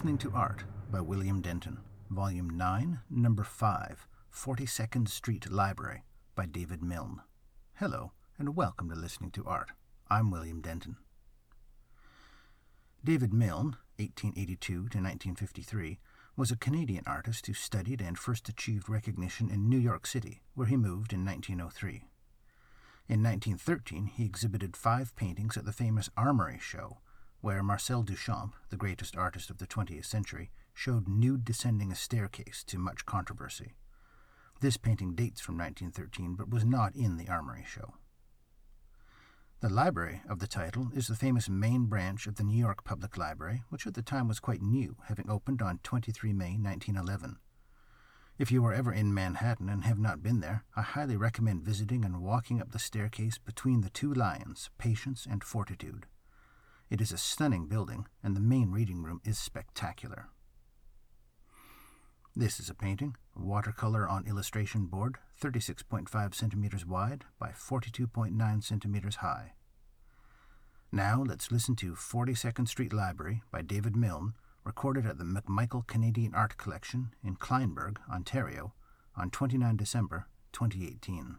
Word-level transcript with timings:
Listening 0.00 0.16
to 0.16 0.32
Art 0.34 0.64
by 0.90 1.02
William 1.02 1.42
Denton, 1.42 1.76
Volume 2.08 2.48
9, 2.48 3.00
Number 3.10 3.44
5, 3.44 4.08
42nd 4.34 5.06
Street 5.10 5.50
Library 5.50 6.04
by 6.34 6.46
David 6.46 6.82
Milne. 6.82 7.20
Hello, 7.74 8.12
and 8.38 8.56
welcome 8.56 8.88
to 8.88 8.96
Listening 8.96 9.30
to 9.32 9.44
Art. 9.44 9.72
I'm 10.08 10.30
William 10.30 10.62
Denton. 10.62 10.96
David 13.04 13.34
Milne, 13.34 13.76
1882 13.98 14.56
to 14.72 14.78
1953, 14.78 15.98
was 16.34 16.50
a 16.50 16.56
Canadian 16.56 17.04
artist 17.06 17.46
who 17.46 17.52
studied 17.52 18.00
and 18.00 18.18
first 18.18 18.48
achieved 18.48 18.88
recognition 18.88 19.50
in 19.50 19.68
New 19.68 19.76
York 19.76 20.06
City, 20.06 20.40
where 20.54 20.68
he 20.68 20.78
moved 20.78 21.12
in 21.12 21.26
1903. 21.26 22.08
In 23.06 23.22
1913, 23.22 24.06
he 24.06 24.24
exhibited 24.24 24.78
five 24.78 25.14
paintings 25.14 25.58
at 25.58 25.66
the 25.66 25.72
famous 25.72 26.08
Armory 26.16 26.58
Show, 26.58 27.00
where 27.40 27.62
Marcel 27.62 28.02
Duchamp, 28.02 28.52
the 28.68 28.76
greatest 28.76 29.16
artist 29.16 29.50
of 29.50 29.58
the 29.58 29.66
20th 29.66 30.04
century, 30.04 30.50
showed 30.74 31.08
nude 31.08 31.44
descending 31.44 31.90
a 31.90 31.96
staircase 31.96 32.62
to 32.64 32.78
much 32.78 33.06
controversy. 33.06 33.74
This 34.60 34.76
painting 34.76 35.14
dates 35.14 35.40
from 35.40 35.56
1913 35.56 36.34
but 36.34 36.50
was 36.50 36.64
not 36.64 36.94
in 36.94 37.16
the 37.16 37.28
Armory 37.28 37.64
Show. 37.66 37.94
The 39.60 39.68
library 39.68 40.22
of 40.28 40.38
the 40.38 40.46
title 40.46 40.90
is 40.94 41.06
the 41.06 41.14
famous 41.14 41.48
main 41.48 41.84
branch 41.84 42.26
of 42.26 42.36
the 42.36 42.44
New 42.44 42.56
York 42.56 42.82
Public 42.82 43.18
Library, 43.18 43.62
which 43.68 43.86
at 43.86 43.92
the 43.92 44.02
time 44.02 44.26
was 44.26 44.40
quite 44.40 44.62
new, 44.62 44.96
having 45.08 45.28
opened 45.28 45.60
on 45.60 45.80
23 45.82 46.32
May 46.32 46.56
1911. 46.56 47.38
If 48.38 48.50
you 48.50 48.64
are 48.64 48.72
ever 48.72 48.90
in 48.90 49.12
Manhattan 49.12 49.68
and 49.68 49.84
have 49.84 49.98
not 49.98 50.22
been 50.22 50.40
there, 50.40 50.64
I 50.74 50.80
highly 50.80 51.18
recommend 51.18 51.62
visiting 51.62 52.06
and 52.06 52.22
walking 52.22 52.58
up 52.58 52.72
the 52.72 52.78
staircase 52.78 53.36
between 53.36 53.82
the 53.82 53.90
two 53.90 54.14
lions, 54.14 54.70
Patience 54.78 55.26
and 55.30 55.44
Fortitude. 55.44 56.06
It 56.90 57.00
is 57.00 57.12
a 57.12 57.18
stunning 57.18 57.66
building, 57.66 58.06
and 58.20 58.34
the 58.34 58.40
main 58.40 58.72
reading 58.72 59.00
room 59.02 59.20
is 59.24 59.38
spectacular. 59.38 60.28
This 62.34 62.58
is 62.58 62.68
a 62.68 62.74
painting, 62.74 63.16
watercolor 63.36 64.08
on 64.08 64.26
illustration 64.26 64.86
board, 64.86 65.18
36.5 65.40 66.34
centimeters 66.34 66.84
wide 66.84 67.24
by 67.38 67.50
42.9 67.50 68.64
centimeters 68.64 69.16
high. 69.16 69.52
Now 70.90 71.22
let's 71.24 71.52
listen 71.52 71.76
to 71.76 71.92
42nd 71.92 72.66
Street 72.66 72.92
Library 72.92 73.42
by 73.52 73.62
David 73.62 73.94
Milne, 73.94 74.34
recorded 74.64 75.06
at 75.06 75.18
the 75.18 75.24
McMichael 75.24 75.86
Canadian 75.86 76.34
Art 76.34 76.56
Collection 76.56 77.14
in 77.22 77.36
Kleinburg, 77.36 77.98
Ontario, 78.12 78.72
on 79.16 79.30
29 79.30 79.76
December 79.76 80.26
2018. 80.52 81.36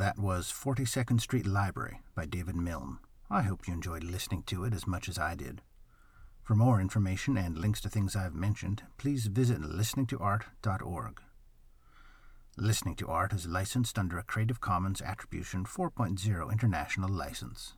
That 0.00 0.18
was 0.18 0.50
42nd 0.50 1.20
Street 1.20 1.46
Library 1.46 2.00
by 2.14 2.24
David 2.24 2.56
Milne. 2.56 3.00
I 3.30 3.42
hope 3.42 3.68
you 3.68 3.74
enjoyed 3.74 4.02
listening 4.02 4.44
to 4.44 4.64
it 4.64 4.72
as 4.72 4.86
much 4.86 5.10
as 5.10 5.18
I 5.18 5.34
did. 5.34 5.60
For 6.42 6.54
more 6.54 6.80
information 6.80 7.36
and 7.36 7.58
links 7.58 7.82
to 7.82 7.90
things 7.90 8.16
I've 8.16 8.34
mentioned, 8.34 8.82
please 8.96 9.26
visit 9.26 9.60
listeningtoart.org. 9.60 11.20
Listening 12.56 12.94
to 12.94 13.08
Art 13.08 13.34
is 13.34 13.46
licensed 13.46 13.98
under 13.98 14.16
a 14.16 14.22
Creative 14.22 14.58
Commons 14.58 15.02
Attribution 15.02 15.66
4.0 15.66 16.50
international 16.50 17.10
license. 17.10 17.74